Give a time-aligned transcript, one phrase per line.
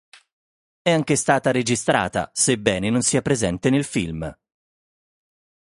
[0.81, 4.35] È anche stata registrata, sebbene non sia presente nel film,